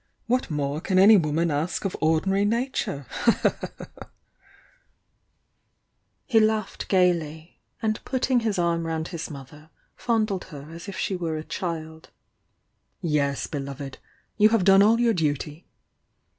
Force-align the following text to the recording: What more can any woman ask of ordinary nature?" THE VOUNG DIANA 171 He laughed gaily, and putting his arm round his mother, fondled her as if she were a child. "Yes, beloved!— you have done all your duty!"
What 0.25 0.49
more 0.49 0.81
can 0.81 0.97
any 0.97 1.15
woman 1.15 1.51
ask 1.51 1.85
of 1.85 1.95
ordinary 2.01 2.43
nature?" 2.43 3.05
THE 3.27 3.31
VOUNG 3.31 3.41
DIANA 3.41 3.77
171 3.99 4.09
He 6.27 6.39
laughed 6.39 6.87
gaily, 6.87 7.59
and 7.83 8.03
putting 8.03 8.39
his 8.39 8.57
arm 8.57 8.87
round 8.87 9.09
his 9.09 9.29
mother, 9.29 9.69
fondled 9.95 10.45
her 10.45 10.71
as 10.71 10.87
if 10.87 10.97
she 10.97 11.15
were 11.15 11.37
a 11.37 11.43
child. 11.43 12.09
"Yes, 12.99 13.45
beloved!— 13.45 13.99
you 14.39 14.49
have 14.49 14.63
done 14.63 14.81
all 14.81 14.99
your 14.99 15.13
duty!" 15.13 15.67